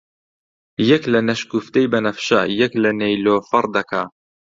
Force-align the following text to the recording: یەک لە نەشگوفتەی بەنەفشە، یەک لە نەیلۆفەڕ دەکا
یەک 0.91 1.03
لە 1.13 1.19
نەشگوفتەی 1.27 1.89
بەنەفشە، 1.93 2.41
یەک 2.61 2.73
لە 2.83 2.91
نەیلۆفەڕ 2.99 3.65
دەکا 3.75 4.03